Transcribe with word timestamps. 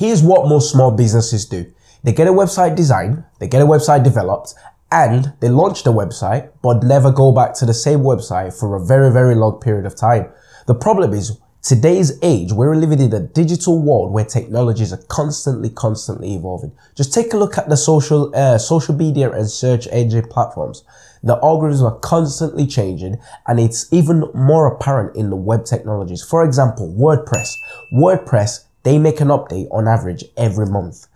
Here's 0.00 0.22
what 0.22 0.48
most 0.48 0.70
small 0.70 0.92
businesses 0.92 1.44
do. 1.44 1.70
They 2.04 2.14
get 2.14 2.26
a 2.26 2.32
website 2.32 2.74
designed, 2.74 3.22
they 3.38 3.46
get 3.46 3.60
a 3.60 3.66
website 3.66 4.02
developed, 4.02 4.54
and 4.90 5.34
they 5.40 5.50
launch 5.50 5.82
the 5.82 5.92
website, 5.92 6.50
but 6.62 6.82
never 6.82 7.12
go 7.12 7.32
back 7.32 7.52
to 7.56 7.66
the 7.66 7.74
same 7.74 7.98
website 7.98 8.58
for 8.58 8.74
a 8.74 8.82
very, 8.82 9.12
very 9.12 9.34
long 9.34 9.60
period 9.60 9.84
of 9.84 9.94
time. 9.94 10.32
The 10.66 10.74
problem 10.74 11.12
is 11.12 11.38
today's 11.60 12.18
age, 12.22 12.50
we're 12.50 12.76
living 12.76 12.98
in 12.98 13.12
a 13.12 13.20
digital 13.20 13.78
world 13.78 14.10
where 14.10 14.24
technologies 14.24 14.90
are 14.90 15.02
constantly, 15.08 15.68
constantly 15.68 16.34
evolving. 16.34 16.72
Just 16.96 17.12
take 17.12 17.34
a 17.34 17.36
look 17.36 17.58
at 17.58 17.68
the 17.68 17.76
social, 17.76 18.34
uh, 18.34 18.56
social 18.56 18.94
media 18.94 19.30
and 19.30 19.50
search 19.50 19.86
engine 19.88 20.26
platforms. 20.28 20.82
The 21.22 21.36
algorithms 21.40 21.82
are 21.82 21.98
constantly 21.98 22.66
changing 22.66 23.18
and 23.46 23.60
it's 23.60 23.92
even 23.92 24.24
more 24.32 24.66
apparent 24.66 25.14
in 25.14 25.28
the 25.28 25.36
web 25.36 25.66
technologies. 25.66 26.22
For 26.22 26.42
example, 26.42 26.88
WordPress. 26.98 27.52
WordPress, 27.92 28.64
they 28.82 28.98
make 28.98 29.20
an 29.20 29.28
update 29.28 29.68
on 29.70 29.88
average 29.88 30.24
every 30.36 30.66
month. 30.66 31.06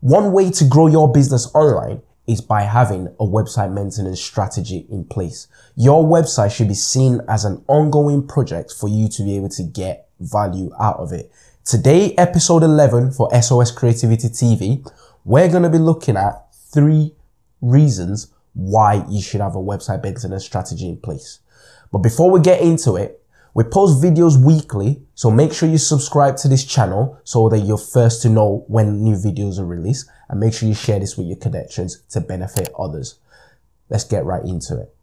One 0.00 0.32
way 0.32 0.50
to 0.50 0.64
grow 0.64 0.86
your 0.86 1.10
business 1.10 1.50
online 1.54 2.02
is 2.26 2.40
by 2.40 2.62
having 2.62 3.06
a 3.20 3.24
website 3.24 3.72
maintenance 3.72 4.20
strategy 4.20 4.86
in 4.90 5.04
place. 5.04 5.46
Your 5.76 6.04
website 6.04 6.54
should 6.54 6.68
be 6.68 6.74
seen 6.74 7.20
as 7.28 7.44
an 7.44 7.64
ongoing 7.68 8.26
project 8.26 8.72
for 8.72 8.88
you 8.88 9.08
to 9.08 9.22
be 9.22 9.36
able 9.36 9.48
to 9.50 9.62
get 9.62 10.08
value 10.20 10.70
out 10.80 10.96
of 10.96 11.12
it. 11.12 11.30
Today, 11.64 12.14
episode 12.16 12.62
11 12.62 13.12
for 13.12 13.32
SOS 13.40 13.70
Creativity 13.70 14.28
TV, 14.28 14.88
we're 15.24 15.48
going 15.48 15.62
to 15.62 15.70
be 15.70 15.78
looking 15.78 16.16
at 16.16 16.54
three 16.72 17.12
reasons 17.60 18.32
why 18.54 19.04
you 19.08 19.20
should 19.20 19.40
have 19.40 19.54
a 19.54 19.60
website 19.60 20.02
maintenance 20.02 20.44
strategy 20.44 20.88
in 20.88 20.96
place. 20.96 21.40
But 21.92 21.98
before 21.98 22.30
we 22.30 22.40
get 22.40 22.60
into 22.60 22.96
it, 22.96 23.22
we 23.56 23.64
post 23.64 24.02
videos 24.02 24.36
weekly, 24.36 25.00
so 25.14 25.30
make 25.30 25.50
sure 25.50 25.66
you 25.66 25.78
subscribe 25.78 26.36
to 26.36 26.46
this 26.46 26.62
channel 26.62 27.18
so 27.24 27.48
that 27.48 27.60
you're 27.60 27.78
first 27.78 28.20
to 28.20 28.28
know 28.28 28.66
when 28.68 29.02
new 29.02 29.16
videos 29.16 29.58
are 29.58 29.64
released 29.64 30.10
and 30.28 30.38
make 30.38 30.52
sure 30.52 30.68
you 30.68 30.74
share 30.74 31.00
this 31.00 31.16
with 31.16 31.26
your 31.26 31.38
connections 31.38 32.02
to 32.10 32.20
benefit 32.20 32.68
others. 32.78 33.18
Let's 33.88 34.04
get 34.04 34.26
right 34.26 34.44
into 34.44 34.78
it. 34.78 34.94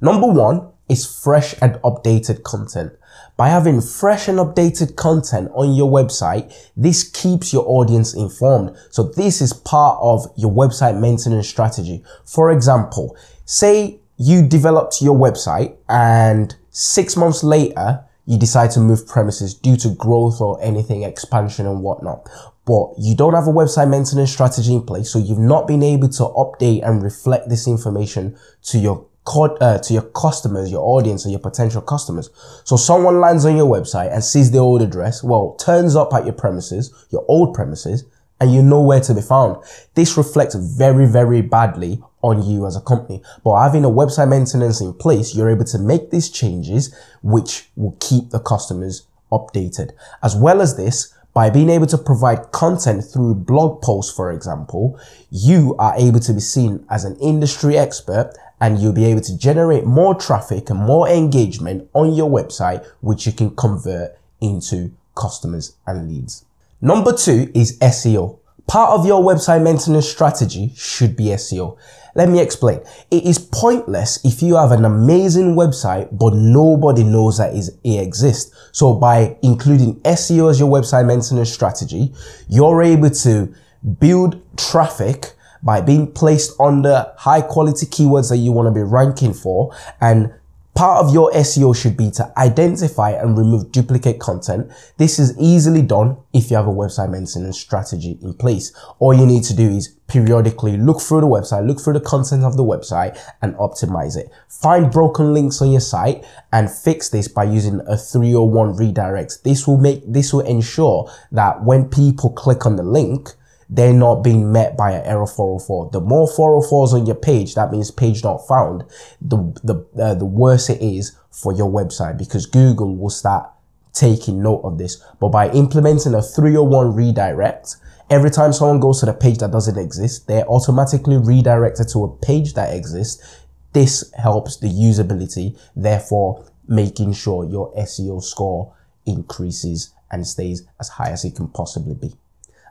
Number 0.00 0.28
one 0.28 0.70
is 0.88 1.04
fresh 1.04 1.54
and 1.60 1.74
updated 1.84 2.42
content. 2.42 2.92
By 3.36 3.48
having 3.48 3.80
fresh 3.80 4.28
and 4.28 4.38
updated 4.38 4.96
content 4.96 5.50
on 5.54 5.74
your 5.74 5.90
website, 5.90 6.54
this 6.76 7.08
keeps 7.08 7.52
your 7.52 7.64
audience 7.66 8.14
informed. 8.14 8.76
So 8.90 9.04
this 9.04 9.40
is 9.40 9.52
part 9.52 9.98
of 10.02 10.26
your 10.36 10.52
website 10.52 11.00
maintenance 11.00 11.48
strategy. 11.48 12.04
For 12.26 12.50
example, 12.50 13.16
say 13.44 14.00
you 14.18 14.46
developed 14.46 15.00
your 15.00 15.16
website 15.16 15.76
and 15.88 16.54
six 16.70 17.16
months 17.16 17.42
later, 17.42 18.04
you 18.26 18.38
decide 18.38 18.70
to 18.72 18.80
move 18.80 19.06
premises 19.08 19.54
due 19.54 19.76
to 19.78 19.88
growth 19.94 20.40
or 20.40 20.62
anything, 20.62 21.02
expansion 21.02 21.66
and 21.66 21.82
whatnot. 21.82 22.28
But 22.66 22.90
you 22.98 23.16
don't 23.16 23.34
have 23.34 23.48
a 23.48 23.52
website 23.52 23.88
maintenance 23.88 24.30
strategy 24.30 24.74
in 24.74 24.82
place, 24.82 25.10
so 25.10 25.18
you've 25.18 25.38
not 25.38 25.66
been 25.66 25.82
able 25.82 26.08
to 26.10 26.24
update 26.24 26.86
and 26.86 27.02
reflect 27.02 27.48
this 27.48 27.66
information 27.66 28.36
to 28.64 28.78
your 28.78 29.06
uh, 29.26 29.78
to 29.78 29.92
your 29.92 30.02
customers, 30.02 30.70
your 30.70 30.82
audience, 30.82 31.26
or 31.26 31.30
your 31.30 31.40
potential 31.40 31.82
customers. 31.82 32.30
So 32.64 32.76
someone 32.76 33.20
lands 33.20 33.44
on 33.44 33.56
your 33.56 33.66
website 33.66 34.12
and 34.12 34.24
sees 34.24 34.50
the 34.50 34.58
old 34.58 34.82
address, 34.82 35.22
well, 35.22 35.56
turns 35.56 35.94
up 35.94 36.12
at 36.14 36.24
your 36.24 36.34
premises, 36.34 36.92
your 37.10 37.24
old 37.28 37.54
premises, 37.54 38.04
and 38.40 38.52
you 38.52 38.62
know 38.62 38.80
where 38.80 39.00
to 39.00 39.14
be 39.14 39.20
found. 39.20 39.62
This 39.94 40.16
reflects 40.16 40.54
very, 40.54 41.06
very 41.06 41.42
badly 41.42 42.02
on 42.22 42.42
you 42.42 42.66
as 42.66 42.76
a 42.76 42.80
company. 42.80 43.22
But 43.44 43.62
having 43.62 43.84
a 43.84 43.90
website 43.90 44.28
maintenance 44.28 44.80
in 44.80 44.94
place, 44.94 45.34
you're 45.34 45.50
able 45.50 45.64
to 45.66 45.78
make 45.78 46.10
these 46.10 46.30
changes, 46.30 46.94
which 47.22 47.68
will 47.76 47.96
keep 48.00 48.30
the 48.30 48.40
customers 48.40 49.06
updated. 49.30 49.92
As 50.22 50.34
well 50.34 50.60
as 50.60 50.76
this, 50.76 51.14
by 51.32 51.48
being 51.50 51.70
able 51.70 51.86
to 51.86 51.98
provide 51.98 52.50
content 52.52 53.04
through 53.04 53.34
blog 53.34 53.82
posts, 53.82 54.12
for 54.14 54.32
example, 54.32 54.98
you 55.30 55.76
are 55.78 55.94
able 55.96 56.20
to 56.20 56.32
be 56.32 56.40
seen 56.40 56.84
as 56.90 57.04
an 57.04 57.16
industry 57.16 57.78
expert 57.78 58.32
and 58.60 58.78
you'll 58.78 58.92
be 58.92 59.04
able 59.04 59.22
to 59.22 59.38
generate 59.38 59.84
more 59.84 60.14
traffic 60.14 60.68
and 60.70 60.80
more 60.80 61.08
engagement 61.08 61.88
on 61.94 62.12
your 62.12 62.28
website, 62.28 62.84
which 63.00 63.26
you 63.26 63.32
can 63.32 63.54
convert 63.56 64.18
into 64.40 64.92
customers 65.14 65.76
and 65.86 66.10
leads. 66.10 66.44
Number 66.80 67.12
two 67.12 67.50
is 67.54 67.78
SEO. 67.78 68.39
Part 68.70 68.92
of 68.92 69.04
your 69.04 69.20
website 69.20 69.64
maintenance 69.64 70.08
strategy 70.08 70.70
should 70.76 71.16
be 71.16 71.24
SEO. 71.24 71.76
Let 72.14 72.28
me 72.28 72.40
explain. 72.40 72.78
It 73.10 73.24
is 73.24 73.36
pointless 73.36 74.24
if 74.24 74.42
you 74.42 74.54
have 74.54 74.70
an 74.70 74.84
amazing 74.84 75.56
website, 75.56 76.16
but 76.16 76.34
nobody 76.34 77.02
knows 77.02 77.38
that 77.38 77.52
it 77.52 77.98
exists. 77.98 78.54
So 78.70 78.94
by 78.94 79.36
including 79.42 79.96
SEO 80.02 80.48
as 80.50 80.60
your 80.60 80.70
website 80.70 81.04
maintenance 81.04 81.52
strategy, 81.52 82.14
you're 82.48 82.80
able 82.80 83.10
to 83.10 83.52
build 83.98 84.40
traffic 84.56 85.32
by 85.64 85.80
being 85.80 86.12
placed 86.12 86.52
under 86.60 87.12
high 87.18 87.42
quality 87.42 87.86
keywords 87.86 88.28
that 88.28 88.36
you 88.36 88.52
want 88.52 88.68
to 88.68 88.72
be 88.72 88.84
ranking 88.84 89.34
for 89.34 89.74
and 90.00 90.32
Part 90.74 91.04
of 91.04 91.12
your 91.12 91.30
SEO 91.32 91.76
should 91.76 91.96
be 91.96 92.10
to 92.12 92.32
identify 92.38 93.10
and 93.10 93.36
remove 93.36 93.72
duplicate 93.72 94.20
content. 94.20 94.70
This 94.98 95.18
is 95.18 95.36
easily 95.38 95.82
done 95.82 96.16
if 96.32 96.50
you 96.50 96.56
have 96.56 96.68
a 96.68 96.72
website 96.72 97.10
maintenance 97.10 97.60
strategy 97.60 98.18
in 98.22 98.34
place. 98.34 98.72
All 98.98 99.12
you 99.12 99.26
need 99.26 99.42
to 99.44 99.54
do 99.54 99.68
is 99.68 99.88
periodically 100.06 100.76
look 100.76 101.00
through 101.00 101.20
the 101.20 101.26
website, 101.26 101.66
look 101.66 101.80
through 101.80 101.94
the 101.94 102.00
content 102.00 102.44
of 102.44 102.56
the 102.56 102.64
website 102.64 103.18
and 103.42 103.54
optimize 103.56 104.16
it. 104.16 104.30
Find 104.48 104.90
broken 104.90 105.34
links 105.34 105.60
on 105.60 105.70
your 105.70 105.80
site 105.80 106.24
and 106.52 106.70
fix 106.70 107.08
this 107.08 107.28
by 107.28 107.44
using 107.44 107.80
a 107.86 107.96
301 107.96 108.76
redirect. 108.76 109.44
This 109.44 109.66
will 109.66 109.78
make, 109.78 110.02
this 110.06 110.32
will 110.32 110.40
ensure 110.40 111.10
that 111.32 111.64
when 111.64 111.88
people 111.88 112.30
click 112.30 112.64
on 112.64 112.76
the 112.76 112.82
link, 112.82 113.34
they're 113.70 113.94
not 113.94 114.24
being 114.24 114.50
met 114.52 114.76
by 114.76 114.90
an 114.90 115.04
error 115.06 115.26
404. 115.26 115.90
The 115.92 116.00
more 116.00 116.28
404s 116.28 116.92
on 116.92 117.06
your 117.06 117.14
page, 117.14 117.54
that 117.54 117.70
means 117.70 117.92
page 117.92 118.24
not 118.24 118.46
found, 118.48 118.84
the, 119.22 119.36
the, 119.62 119.86
uh, 120.02 120.14
the 120.14 120.24
worse 120.24 120.68
it 120.68 120.82
is 120.82 121.16
for 121.30 121.52
your 121.52 121.70
website 121.70 122.18
because 122.18 122.46
Google 122.46 122.96
will 122.96 123.10
start 123.10 123.48
taking 123.92 124.42
note 124.42 124.62
of 124.64 124.76
this. 124.76 125.02
But 125.20 125.28
by 125.28 125.50
implementing 125.50 126.14
a 126.14 126.22
301 126.22 126.94
redirect, 126.94 127.76
every 128.10 128.30
time 128.30 128.52
someone 128.52 128.80
goes 128.80 128.98
to 129.00 129.06
the 129.06 129.12
page 129.12 129.38
that 129.38 129.52
doesn't 129.52 129.78
exist, 129.78 130.26
they're 130.26 130.46
automatically 130.48 131.16
redirected 131.16 131.88
to 131.92 132.04
a 132.04 132.16
page 132.26 132.54
that 132.54 132.74
exists. 132.74 133.46
This 133.72 134.12
helps 134.20 134.58
the 134.58 134.66
usability, 134.66 135.56
therefore 135.76 136.44
making 136.66 137.12
sure 137.12 137.44
your 137.44 137.72
SEO 137.76 138.20
score 138.20 138.74
increases 139.06 139.94
and 140.10 140.26
stays 140.26 140.66
as 140.80 140.88
high 140.88 141.10
as 141.10 141.24
it 141.24 141.36
can 141.36 141.46
possibly 141.46 141.94
be. 141.94 142.12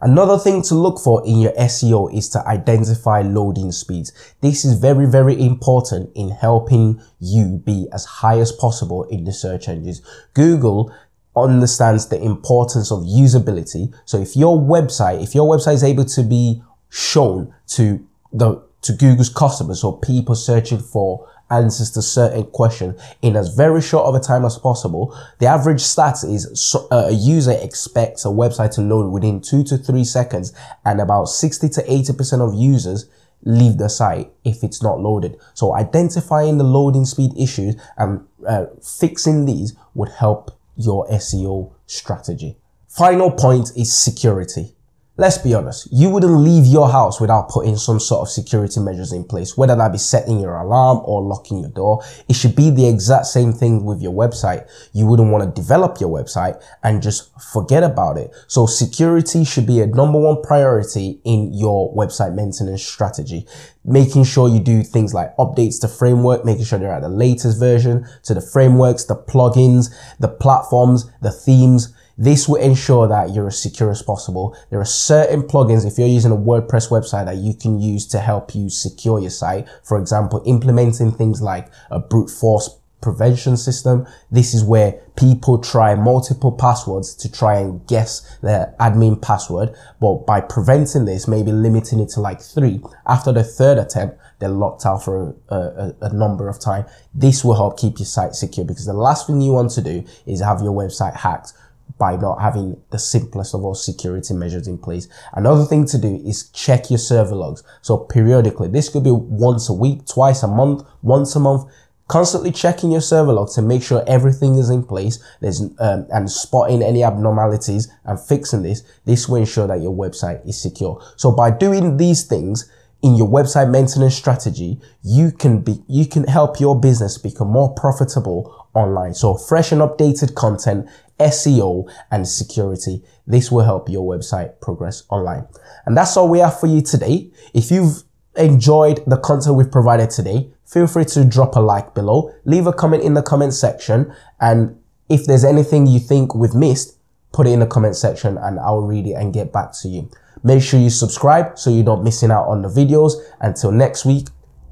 Another 0.01 0.37
thing 0.37 0.61
to 0.63 0.75
look 0.75 0.99
for 0.99 1.25
in 1.25 1.39
your 1.39 1.51
SEO 1.53 2.15
is 2.15 2.29
to 2.29 2.47
identify 2.47 3.21
loading 3.21 3.71
speeds. 3.71 4.13
This 4.41 4.63
is 4.63 4.79
very, 4.79 5.05
very 5.05 5.39
important 5.39 6.11
in 6.15 6.29
helping 6.29 7.01
you 7.19 7.61
be 7.65 7.87
as 7.91 8.05
high 8.05 8.39
as 8.39 8.51
possible 8.51 9.03
in 9.05 9.25
the 9.25 9.33
search 9.33 9.67
engines. 9.67 10.01
Google 10.33 10.93
understands 11.35 12.07
the 12.07 12.21
importance 12.21 12.91
of 12.91 12.99
usability. 12.99 13.93
So 14.05 14.19
if 14.19 14.35
your 14.35 14.57
website, 14.57 15.21
if 15.21 15.35
your 15.35 15.49
website 15.49 15.75
is 15.75 15.83
able 15.83 16.05
to 16.05 16.23
be 16.23 16.63
shown 16.89 17.53
to 17.67 18.05
the, 18.31 18.63
to 18.81 18.94
Google's 18.94 19.29
customers 19.29 19.84
or 19.84 20.00
people 20.00 20.35
searching 20.35 20.79
for 20.79 21.28
answers 21.51 21.91
to 21.91 22.01
certain 22.01 22.45
question 22.45 22.95
in 23.22 23.35
as 23.35 23.56
very 23.56 23.81
short 23.81 24.06
of 24.06 24.16
a 24.16 24.19
time 24.19 24.45
as 24.45 24.57
possible. 24.57 25.17
The 25.40 25.47
average 25.47 25.81
stats 25.81 26.23
is 26.23 26.75
uh, 26.91 27.07
a 27.07 27.12
user 27.12 27.57
expects 27.59 28.25
a 28.25 28.29
website 28.29 28.73
to 28.75 28.81
load 28.81 29.12
within 29.12 29.41
two 29.41 29.63
to 29.66 29.78
three 29.78 30.03
seconds 30.03 30.53
and 30.85 31.01
about 31.01 31.25
60 31.25 31.69
to 31.69 31.81
80% 31.84 32.47
of 32.47 32.53
users 32.53 33.09
leave 33.44 33.78
the 33.78 33.90
site 33.90 34.31
if 34.44 34.63
it's 34.63 34.84
not 34.84 35.00
loaded. 35.00 35.38
So 35.53 35.73
identifying 35.73 36.57
the 36.57 36.63
loading 36.63 37.06
speed 37.06 37.31
issues 37.38 37.75
and 37.97 38.25
uh, 38.47 38.66
fixing 38.84 39.46
these 39.46 39.75
would 39.94 40.09
help 40.09 40.57
your 40.75 41.07
SEO 41.07 41.72
strategy. 41.87 42.58
Final 42.87 43.31
point 43.31 43.72
is 43.76 43.96
security. 43.96 44.76
Let's 45.19 45.37
be 45.37 45.53
honest, 45.53 45.89
you 45.91 46.09
wouldn't 46.09 46.31
leave 46.31 46.66
your 46.66 46.89
house 46.89 47.19
without 47.19 47.49
putting 47.49 47.75
some 47.75 47.99
sort 47.99 48.21
of 48.21 48.31
security 48.31 48.79
measures 48.79 49.11
in 49.11 49.25
place, 49.25 49.57
whether 49.57 49.75
that 49.75 49.91
be 49.91 49.97
setting 49.97 50.39
your 50.39 50.55
alarm 50.55 51.01
or 51.03 51.21
locking 51.21 51.59
your 51.59 51.71
door. 51.71 52.01
It 52.29 52.37
should 52.37 52.55
be 52.55 52.69
the 52.69 52.87
exact 52.87 53.25
same 53.25 53.51
thing 53.51 53.83
with 53.83 54.01
your 54.01 54.13
website. 54.13 54.66
You 54.93 55.05
wouldn't 55.07 55.29
want 55.29 55.43
to 55.43 55.61
develop 55.61 55.99
your 55.99 56.09
website 56.09 56.63
and 56.83 57.01
just 57.01 57.31
forget 57.51 57.83
about 57.83 58.17
it. 58.17 58.31
So 58.47 58.66
security 58.66 59.43
should 59.43 59.67
be 59.67 59.81
a 59.81 59.87
number 59.87 60.17
one 60.17 60.41
priority 60.41 61.19
in 61.25 61.51
your 61.51 61.93
website 61.93 62.33
maintenance 62.33 62.87
strategy. 62.87 63.45
Making 63.83 64.23
sure 64.23 64.47
you 64.47 64.61
do 64.61 64.83
things 64.83 65.13
like 65.13 65.35
updates 65.35 65.81
to 65.81 65.89
framework, 65.89 66.45
making 66.45 66.63
sure 66.63 66.79
they're 66.79 66.93
at 66.93 67.01
the 67.01 67.09
latest 67.09 67.59
version 67.59 68.07
to 68.23 68.33
the 68.33 68.41
frameworks, 68.41 69.03
the 69.03 69.17
plugins, 69.17 69.93
the 70.17 70.29
platforms, 70.29 71.11
the 71.21 71.31
themes, 71.33 71.93
this 72.19 72.49
will 72.49 72.57
ensure 72.57 73.07
that 73.07 73.33
you're 73.33 73.47
as 73.47 73.61
secure 73.61 73.89
as 73.89 74.01
possible. 74.01 74.53
There 74.69 74.81
are 74.81 74.85
certain 74.85 75.41
plugins, 75.41 75.87
if 75.87 75.97
you're 75.97 76.05
using 76.05 76.33
a 76.33 76.35
WordPress 76.35 76.89
website 76.89 77.25
that 77.25 77.37
you 77.37 77.53
can 77.53 77.79
use 77.79 78.05
to 78.07 78.19
help 78.19 78.53
you 78.53 78.69
secure 78.69 79.21
your 79.21 79.29
site. 79.29 79.69
For 79.85 79.97
example, 79.97 80.43
implementing 80.45 81.13
things 81.13 81.41
like 81.41 81.71
a 81.89 81.99
brute 81.99 82.29
force 82.29 82.77
prevention 83.01 83.55
system. 83.55 84.05
This 84.29 84.53
is 84.53 84.66
where 84.66 85.01
people 85.16 85.59
try 85.59 85.95
multiple 85.95 86.51
passwords 86.51 87.16
to 87.16 87.31
try 87.31 87.59
and 87.59 87.87
guess 87.87 88.37
their 88.41 88.75
admin 88.81 89.21
password. 89.21 89.73
But 90.01 90.25
by 90.25 90.41
preventing 90.41 91.05
this, 91.05 91.25
maybe 91.25 91.53
limiting 91.53 92.01
it 92.01 92.09
to 92.09 92.19
like 92.19 92.41
three, 92.41 92.81
after 93.07 93.31
the 93.31 93.45
third 93.45 93.77
attempt, 93.77 94.17
they're 94.39 94.49
locked 94.49 94.85
out 94.85 95.03
for 95.03 95.35
a, 95.47 95.55
a, 95.55 95.95
a, 96.01 96.13
number 96.13 96.49
of 96.49 96.59
time. 96.59 96.85
This 97.13 97.45
will 97.45 97.55
help 97.55 97.77
keep 97.77 97.99
your 97.99 98.05
site 98.05 98.35
secure 98.35 98.66
because 98.66 98.85
the 98.85 98.93
last 98.93 99.27
thing 99.27 99.39
you 99.39 99.53
want 99.53 99.71
to 99.71 99.81
do 99.81 100.03
is 100.25 100.41
have 100.41 100.61
your 100.61 100.73
website 100.73 101.16
hacked 101.16 101.53
by 101.99 102.16
not 102.16 102.41
having 102.41 102.81
the 102.90 102.97
simplest 102.97 103.53
of 103.53 103.63
all 103.63 103.75
security 103.75 104.34
measures 104.34 104.67
in 104.67 104.78
place. 104.78 105.07
Another 105.34 105.66
thing 105.66 105.85
to 105.85 105.97
do 105.97 106.16
is 106.25 106.49
check 106.49 106.90
your 106.90 106.97
server 106.97 107.35
logs. 107.35 107.61
So 107.81 107.97
periodically, 107.97 108.69
this 108.69 108.90
could 108.90 109.03
be 109.03 109.11
once 109.11 109.69
a 109.69 109.73
week, 109.73 110.07
twice 110.07 110.41
a 110.41 110.47
month, 110.47 110.87
once 111.01 111.35
a 111.35 111.40
month, 111.40 111.69
constantly 112.07 112.51
checking 112.51 112.91
your 112.91 113.01
server 113.01 113.34
logs 113.34 113.53
to 113.55 113.61
make 113.61 113.84
sure 113.84 114.03
everything 114.07 114.55
is 114.55 114.69
in 114.69 114.84
place. 114.84 115.22
There's, 115.41 115.61
um, 115.79 116.07
and 116.11 116.31
spotting 116.31 116.81
any 116.81 117.03
abnormalities 117.03 117.91
and 118.05 118.19
fixing 118.19 118.63
this. 118.63 118.81
This 119.05 119.28
will 119.28 119.37
ensure 119.37 119.67
that 119.67 119.81
your 119.81 119.93
website 119.93 120.47
is 120.47 120.59
secure. 120.59 121.03
So 121.17 121.31
by 121.34 121.52
doing 121.52 121.97
these 121.97 122.23
things, 122.23 122.72
in 123.02 123.16
your 123.16 123.29
website 123.29 123.69
maintenance 123.69 124.16
strategy, 124.16 124.79
you 125.03 125.31
can 125.31 125.61
be, 125.61 125.81
you 125.87 126.05
can 126.05 126.25
help 126.25 126.59
your 126.59 126.78
business 126.78 127.17
become 127.17 127.47
more 127.47 127.73
profitable 127.73 128.67
online. 128.73 129.13
So 129.13 129.35
fresh 129.35 129.72
and 129.72 129.81
updated 129.81 130.35
content 130.35 130.90
SEO, 131.19 131.89
and 132.11 132.27
security. 132.27 133.03
This 133.27 133.51
will 133.51 133.63
help 133.63 133.89
your 133.89 134.07
website 134.07 134.59
progress 134.61 135.03
online. 135.09 135.47
And 135.85 135.95
that's 135.95 136.17
all 136.17 136.29
we 136.29 136.39
have 136.39 136.59
for 136.59 136.67
you 136.67 136.81
today. 136.81 137.31
If 137.53 137.71
you've 137.71 138.03
enjoyed 138.35 139.03
the 139.05 139.17
content 139.17 139.55
we've 139.55 139.71
provided 139.71 140.09
today, 140.09 140.51
feel 140.66 140.87
free 140.87 141.05
to 141.05 141.25
drop 141.25 141.55
a 141.55 141.59
like 141.59 141.93
below, 141.93 142.31
leave 142.45 142.67
a 142.67 142.73
comment 142.73 143.03
in 143.03 143.13
the 143.13 143.21
comment 143.21 143.53
section, 143.53 144.13
and 144.39 144.79
if 145.09 145.25
there's 145.25 145.43
anything 145.43 145.87
you 145.87 145.99
think 145.99 146.35
we've 146.35 146.53
missed, 146.53 146.97
put 147.33 147.47
it 147.47 147.51
in 147.51 147.59
the 147.59 147.67
comment 147.67 147.95
section 147.95 148.37
and 148.37 148.59
I'll 148.59 148.81
read 148.81 149.07
it 149.07 149.13
and 149.13 149.33
get 149.33 149.51
back 149.51 149.71
to 149.81 149.87
you. 149.87 150.09
Make 150.43 150.63
sure 150.63 150.79
you 150.79 150.89
subscribe 150.89 151.59
so 151.59 151.69
you're 151.69 151.83
not 151.83 152.03
missing 152.03 152.31
out 152.31 152.47
on 152.47 152.61
the 152.61 152.69
videos. 152.69 153.13
Until 153.41 153.71
next 153.71 154.05
week, 154.05 154.27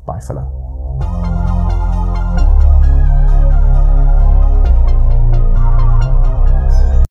bye 0.05 0.21
for 0.25 0.33
now. 0.33 0.67